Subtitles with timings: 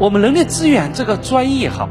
[0.00, 1.86] 我们人力资源这个专业哈，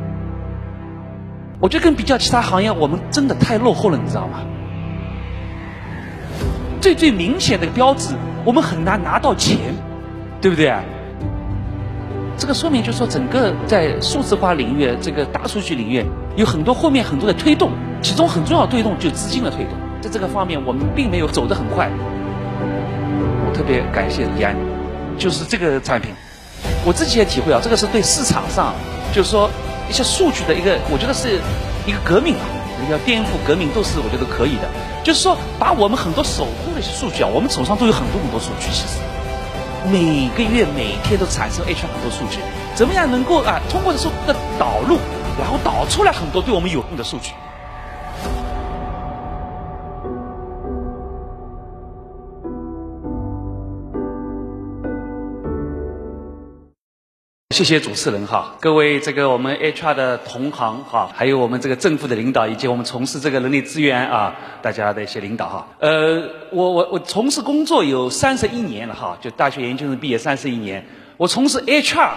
[1.59, 4.39] 我觉得跟比较其他行业，我们真的太落后了，你知道吗？
[6.81, 9.59] 最最明显的标志，我们很难拿到钱，
[10.41, 10.81] 对不对啊？
[12.35, 16.03] 这个说明就是说，整个在数字化领域、这个大数据领域，
[16.35, 17.69] 有很多后面很多的推动，
[18.01, 19.73] 其中很重要的推动就资金的推动。
[20.01, 21.87] 在这个方面，我们并没有走得很快。
[23.45, 24.55] 我特别感谢李安，
[25.15, 26.11] 就是这个产品，
[26.85, 28.73] 我自己也体会啊，这个是对市场上，
[29.13, 29.49] 就是说
[29.89, 31.39] 一些数据的一个，我觉得是
[31.85, 32.45] 一个革命啊，
[32.89, 34.69] 要颠覆革命都是我觉得可以的。
[35.03, 38.99] 就是说，把我们很多手工的一些数据啊，我们手上都有很多很多数据，其实
[39.91, 42.39] 每个月每天都产生 HR 很多数据，
[42.75, 44.97] 怎么样能够啊通过这数的导入，
[45.39, 47.31] 然后导出来很多对我们有用的数据。
[57.59, 65.67] 谢谢主持人哈，各位这个我们 HR 的同行哈，还有我们这个政府的领导以及我们从事这个人力资源啊，大家的一些领导哈。
[65.79, 70.85] 呃，我我我从事工作有三十一年了哈，就大学研究生毕业三十一年，
[71.17, 72.11] 我从事 HR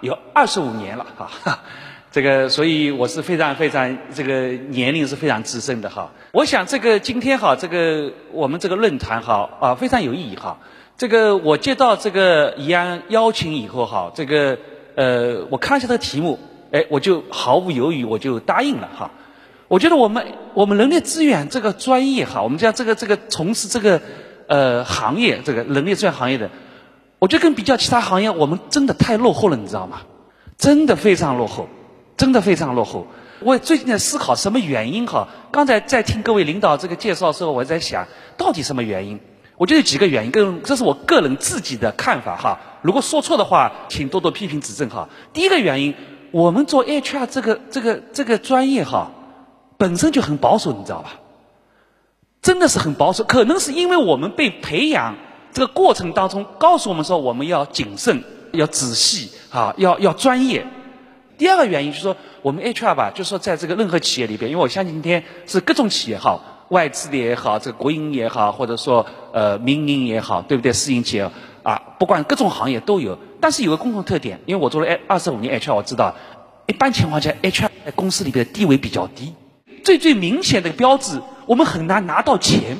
[0.00, 1.60] 有二十五年了哈。
[2.10, 6.10] 这个所以我是非常非常这个年龄是非常资深的哈。
[6.32, 10.58] 我想这个今天哈，这个我们这个论坛哈啊非常有意义哈。
[10.98, 14.58] 这个我接到这个怡安邀请以后哈，这个
[14.94, 16.38] 呃，我看一下这个题目，
[16.70, 19.10] 哎，我就毫不犹豫我就答应了哈。
[19.68, 24.00] 我觉得我们我们人力资源这个专业哈，我们讲这个这个从事这个
[24.46, 26.50] 呃行业，这个人力资源行业的，
[27.18, 30.02] 我觉得跟比较其他行业，我们真的太落后了，你知道吗？
[30.58, 31.68] 真的非常落后，
[32.16, 33.06] 真的非常落后。
[33.40, 35.26] 我最近在思考什么原因哈？
[35.50, 39.18] 刚才在听各位领导这个介绍的时候，我在想到底什么原因？
[39.56, 42.60] 我觉得有几个原因，跟这是我个人自己的看法哈。
[42.82, 45.08] 如果说错的话，请多多批评指正哈。
[45.32, 45.94] 第一个原因，
[46.32, 49.10] 我们做 HR 这个这个这个专业哈，
[49.78, 51.14] 本身就很保守，你知道吧？
[52.42, 55.14] 真的是很保守，可能是因为我们被培养
[55.52, 58.22] 这个过程当中，告诉我们说我们要谨慎、
[58.52, 60.66] 要仔细啊，要要专业。
[61.38, 66.40] 第二个原因就是说，我们 HR 吧，就是说在这个任何企业里边，因为我相信今天是各种企业哈。
[66.68, 69.04] 外资的也好，这个国营也好，或者说
[69.34, 70.72] 呃民营也好，对不对？
[70.72, 71.30] 私营企业，
[72.02, 73.16] 不管各种行业都有。
[73.40, 76.12] 但是有个共同特点，因为我做了二十五年 HR，我知道，
[76.66, 79.32] 一般情况下 HR 在公司里边地位比较低。
[79.84, 82.76] 最最明显的标志，我们很难拿到钱，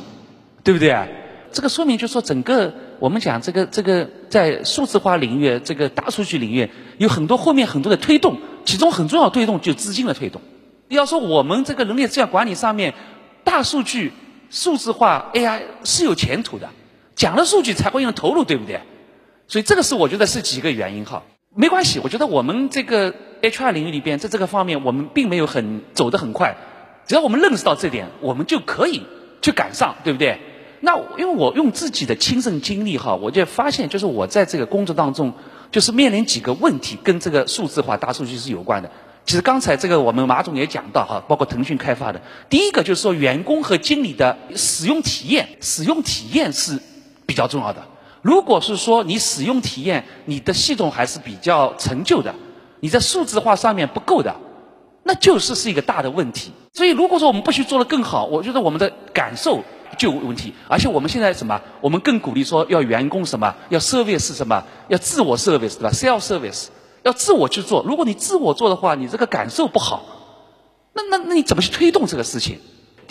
[0.65, 1.07] 对不对啊？
[1.53, 6.69] 这个说明就是说，整个我们讲这个这个在数字化领域、这个大数据领域，
[6.99, 10.43] 有很多后面很多的推动，其中很重要推动就资金的推动。
[10.89, 12.93] 要说我们这个人力资源管理上面。
[13.45, 14.13] 大数据、
[14.51, 16.69] 数字化、AI 是有前途的，
[17.17, 18.81] 讲了数据才会用投入，对不对？
[19.53, 21.23] 所以这个是我觉得是几个原因哈。
[21.55, 26.57] 没关系，我觉得我们这个 HR 领域里边，在这个方面我们并没有很走得很快，
[27.07, 29.03] 只要我们认识到这点，我们就可以
[29.43, 30.39] 去赶上，对不对？
[30.81, 35.35] 那因为我用自己的亲身经历哈，我就发现就是我在这个工作当中，
[35.71, 38.91] 就是面临几个问题，跟这个数字化、大数据是有关的。
[39.27, 46.79] 其实刚才这个我们马总也讲到哈，包括腾讯开发的，第一个就是说员工和经理的使用体验，使用体验是
[47.27, 47.87] 比较重要的。
[48.23, 52.35] 如果是说你使用体验，你的系统还是比较陈旧的，
[52.81, 54.35] 你在数字化上面不够的，
[55.03, 56.53] 那就是是一个大的问题。
[56.73, 59.63] 所以如果说我们不去做得更好，我觉得我们的感受
[59.99, 60.55] 就有问题。
[60.69, 66.69] 而且我们现在什么，我们更鼓励说要员工什么，要 service 什么，要自我 service 对吧？self service。
[67.03, 70.05] 要自我去做，如果你自我做的话，你这个感受不好，
[70.93, 72.61] 那那那你怎么去推动这个事情？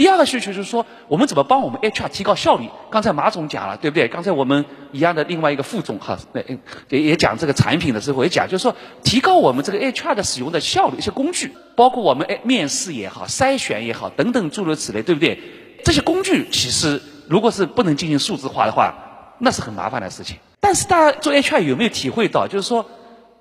[0.01, 2.67] 第二个需求就是说，我们怎么帮我们 HR 提高效率？
[2.89, 4.07] 刚才马总讲了，对不对？
[4.07, 6.41] 刚才我们一样的另外一个副总哈，那
[6.89, 15.39] 也也讲这个产品的时候也讲，就是说提高我们这个 HR 的使用的效率，一些工具，包括我们面试也好、筛选也好等等诸如此类，对不对？
[15.85, 20.37] 这些工具其实如果是不能进行数字化的话，那是很麻烦的事情。
[20.59, 22.87] 但是大家做 HR 有没有体会到，就是说？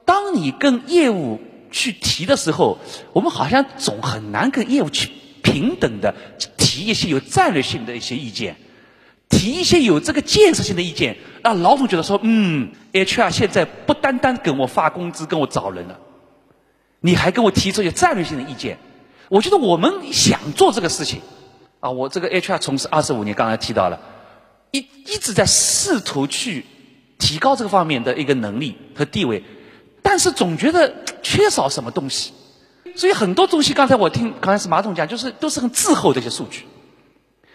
[0.05, 1.41] 当你跟业务
[1.71, 2.77] 去提的时候，
[3.15, 5.11] 我们好像总很难跟业务去
[5.51, 6.15] 平等的
[6.57, 8.57] 提一些有战略性的一些意见，
[9.29, 15.99] 提一些有这个建设性的意见，让老总觉得说，嗯，HR 现在不单单给我发工资、跟我找人了，
[17.01, 18.79] 你还跟我提出有战略性的意见。
[19.29, 21.21] 我觉得我们想做这个事情，
[21.81, 24.01] 啊，我这个 HR 从事二十五年，刚才提到了，
[24.71, 26.65] 一一直在试图去
[27.19, 29.43] 提高这个方面的一个能力和地位。
[30.03, 30.93] 但是总觉得
[31.23, 32.33] 缺少什么东西，
[32.97, 36.65] 所以很多东西刚才我听刚才是马总讲，就是都是很滞后的一些数据。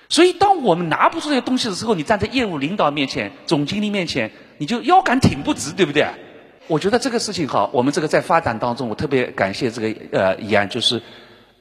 [0.07, 6.07] 所以当我们拿不出这些东西的时候，你站在业务领导面前、总经理面前，你就腰杆挺不直，对不对？
[6.67, 11.01] 我觉得这个事情好，我们这个在发展当中，我特别感谢这个呃怡安，就是，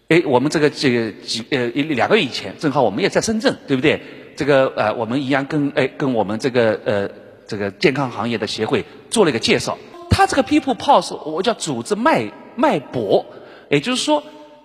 [0.08, 4.00] 哎，我们这个这个几呃一两个月以前，正好我们也在深圳，对不对？
[4.36, 7.08] 这个呃，我们怡安跟哎跟我们这个呃
[7.46, 9.78] 这个健康行业的协会做了一个介绍。
[10.10, 13.26] 他这个 People Pulse，我叫组织脉脉搏，
[13.74, 14.22] 也就是说，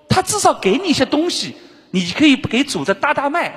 [0.07, 1.55] 他至少给你一些东西，
[1.91, 3.53] 你可以给组织搭搭脉。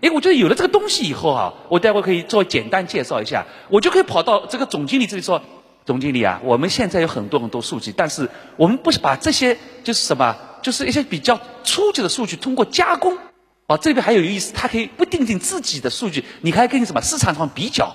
[0.00, 5.42] 哎，我觉得有了这个东西以后啊，我待会可以做简单介绍一下，我就可以跑到这个总经理这里说。
[5.86, 13.18] 总经理啊，我们现在有很多很多数据，但是我们不是把这些就是什么，就是一些比较初级的数据通过加工，
[13.66, 17.94] 啊，这边还有意思，它可以不定定自己的数据，你还跟你什么市场上比较，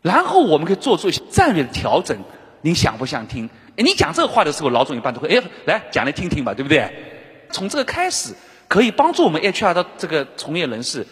[0.00, 2.16] 然后我们可以做出一些战略的调整。
[2.60, 3.50] 您想不想听？
[3.76, 6.90] 哎你讲这个话的时候，老总一般都会哎，来讲来听听吧，对不对？
[7.50, 8.34] 从这个开始，
[8.68, 11.06] 可以帮助我们 HR 的这个从业人士，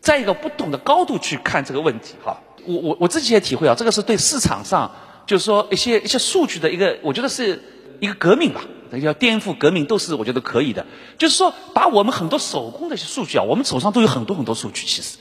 [0.00, 2.14] 在一个不同的高度去看这个问题。
[2.24, 4.90] 哈，我我我自己也体会啊，这个是对市场上。
[5.26, 7.60] 就是说一些一些数据的一个，我觉得是
[7.98, 8.60] 一个革命吧，
[8.92, 10.86] 要颠覆革命都是我觉得可以的。
[11.18, 15.18] 就是说，把我们很多手工的一些数据啊，我们手上都有很多很多数据，其实，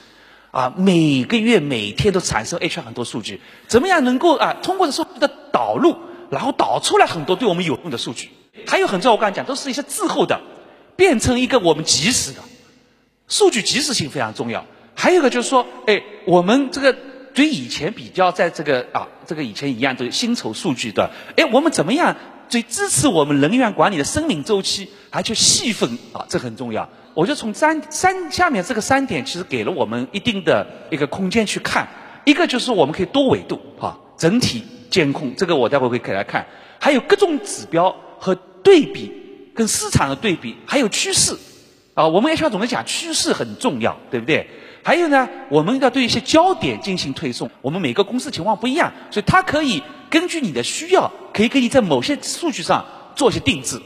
[0.51, 5.95] 啊，每个月每天都产生 HR 很多数据，怎么样能够啊通过这数据的导入，
[6.29, 8.29] 然后导出来很多对我们有用的数据？
[8.67, 10.41] 还有很重要，我刚才讲都是一些滞后的，
[10.95, 12.39] 变成一个我们及时的，
[13.27, 14.65] 数据及时性非常重要。
[14.93, 16.95] 还有一个就是说，哎，我们这个。
[17.35, 21.11] 对以前比较，在这个啊，这个以前一样这个薪酬数据的。
[21.35, 22.15] 哎，我们怎么样
[22.47, 26.87] 最支持我们人员管理的生命周期，而且细分啊，这很重要。
[27.13, 31.89] 我就从三三下面这个三点，其实给了我们一定的一个空间去看。
[32.23, 34.63] 一个就是我们可以多维度啊，整体
[34.95, 36.47] 监控，这个我待会会给大家看。
[36.79, 38.33] 还有各种指标和
[38.63, 39.11] 对比，
[39.53, 41.35] 跟市场的对比，还有趋势
[41.93, 42.07] 啊。
[42.07, 44.49] 我们 HR 总的讲，趋势很重要，对不对？
[44.81, 47.49] 还有呢，我们要对一些焦点进行推送。
[47.61, 52.85] 我们每个公司情况不一样，所以它可以根据你的需要，可以给你在某些数据上
[53.17, 53.77] 做一些定制。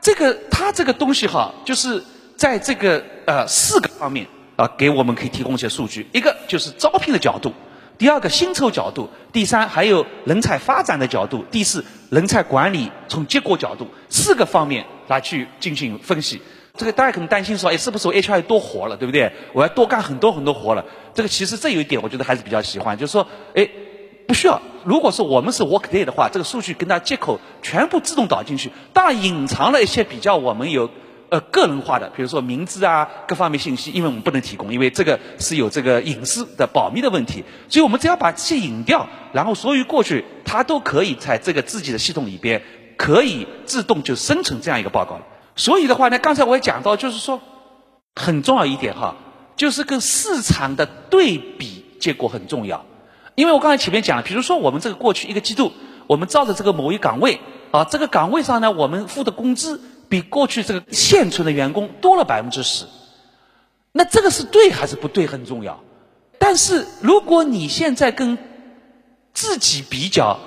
[0.00, 2.02] 这个它这个东西哈，就是
[2.34, 4.26] 在这个呃四个方面
[4.56, 6.06] 啊，给我们可以提供一些数据。
[6.14, 7.52] 一个就是招聘的角度，
[7.98, 16.40] 第二个薪酬角度，第三还有人才发展的角度，第四人才管理从结果角度，四个方面来去进行分析。
[16.76, 19.32] 这个大家可能担心说，哎，是不是我 HR 多活了，对不对？
[19.54, 20.84] 我要多干很多很多活了。
[21.14, 23.66] 这个其实这有一点，我觉得还是比较喜欢，就是说，哎，
[24.28, 24.60] 不需要。
[24.84, 30.90] 如果说我们是 Workday 的话，这个数据跟它接口全部自动导进去，当然隐藏了一些比较我们有
[31.28, 37.44] 呃个人化的，比如说名字啊各方面信息，因为我们不能提供，因为这个是有这个隐私的保密的问题。
[37.68, 42.62] 所以我们只要把这些隐掉，然后所有过去，它都可以在这个自己的系统里边
[42.96, 45.22] 可以自动就生成这样一个报告了。
[45.56, 47.40] 所以的话呢，刚才我也讲到，就是说
[48.14, 49.16] 很重要一点哈，
[49.56, 52.84] 就是跟市场的对比结果很重要。
[53.34, 55.72] 因为我刚才前面讲了，比如说我们这个过去一个季度，
[56.06, 57.40] 我们照着这个某一岗位
[57.70, 62.86] 啊，这个岗位上呢，我们付的工资比过去这个现存的员工多了百分之十。
[63.92, 65.80] 那这个是对还是不对很重要。
[66.38, 68.36] 但是如果你现在跟
[69.32, 70.38] 自己比较，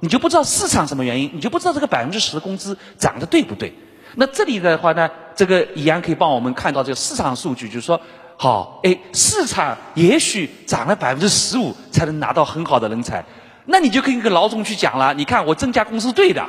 [0.00, 3.72] 你就不知道市场什么原因，你就不知道这个百分之十的工资涨得对不对。
[4.14, 8.00] 那这里的话呢，这个易安可以帮我们看到这个市场数据，就是说，
[8.36, 13.24] 好，哎，市场也许涨了百分之十五才能拿到很好的人才，
[13.64, 16.46] 那你就可以跟老总去讲了，你看我增加工资对的。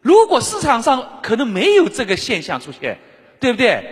[0.00, 2.98] 如果市场上可能没有这个现象出现，
[3.40, 3.82] 对不对？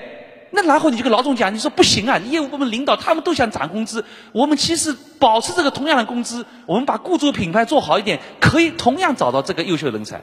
[0.52, 10.20] 那然后你就跟老总讲，你说不行啊，业务部门领导他们都想涨工资，我们其实保持这个同样的工资，我们把雇主品牌做好一点，可以同样找到这个优秀人才。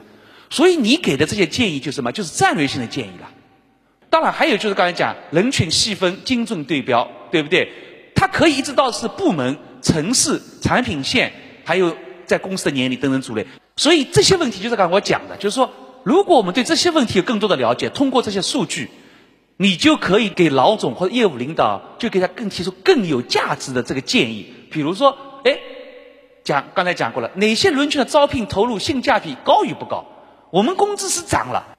[0.50, 2.10] 所以你给的这些建议就是什么？
[2.10, 3.28] 就是战略性的建议了。
[4.08, 7.68] 当然还有就是刚才讲人群细分、精准对标，对不对？
[8.14, 11.32] 它可以一直到是部门、城市、产品线，
[11.64, 13.46] 还有在公司的年龄等等组类。
[13.76, 15.70] 所以这些问题就是刚才我讲的，就是说，
[16.04, 18.90] 如果我们对这些问题有更多的了解，通过这些数据，
[19.56, 24.52] 你就可以给老总或者业务领导，就给他更提出更有价值的这个建议。
[24.70, 25.58] 比如说，哎，
[26.44, 30.04] 讲刚才讲过了，哪些人群的招聘投入性价比高与不高？
[30.50, 31.76] 我们工资是涨了，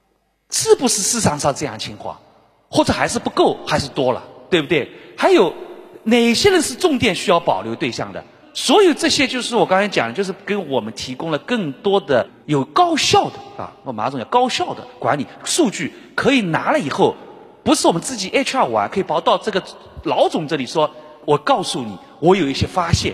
[0.49, 2.19] 是不是市场上这样情况？
[2.67, 4.91] 或者还是不够，还是多了，对不对？
[5.17, 5.53] 还有
[6.03, 8.25] 哪些人是重点需要保留对象的？
[8.55, 17.15] 所有这些就是我刚才讲的，就是给我们提供了更多的有高效的啊，我马总讲高效的管理数据，可以拿了以后，
[17.63, 19.61] 不是我们自己 HR 玩，可以跑到这个
[20.03, 20.89] 老总这里说，
[21.25, 23.13] 我告诉你，我有一些发现，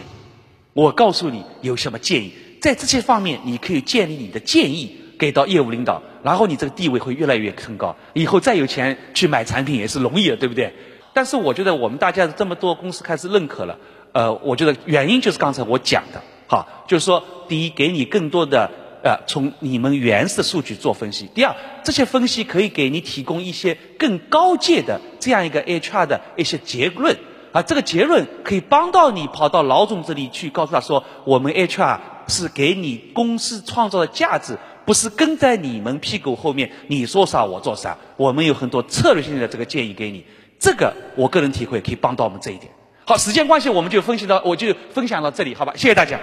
[0.73, 2.31] 我告诉你有什么建议，
[2.61, 4.97] 在这些方面你可以建立你的建议。
[5.17, 10.73] 给到业务领导，然后你这个地位会越来越升高，以后再有钱去买产品也是容易的，对不对？
[11.13, 13.77] 但是我觉得我们大家这么多公司开始认可了，
[14.13, 18.69] 呃，我觉得原因就是刚才我讲的，哈，就是说，第一，给你更多的
[19.03, 21.29] 呃，从你们原始数据做分析。
[21.33, 27.17] 第二，这些分析可以给你提供一些更高阶的这样一个 HR 的一些结论。
[27.53, 37.97] 啊，这个结论可以帮到你跑到老总这里去，告诉他说，我们 HR 是给你公司创造的价值，不是跟在你们屁股后面，你说啥我做啥。
[38.15, 40.23] 我们有很多策略性的这个建议给你，
[40.59, 42.71] 这个我个人体会可以帮到我们这一点。
[43.11, 45.73] 好，时间关系，我们就分析到，我就分享到这里，好吧？
[45.75, 46.17] 谢谢大家。